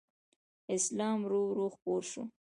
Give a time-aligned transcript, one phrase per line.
[0.75, 2.21] اسلام ورو ورو خپور شو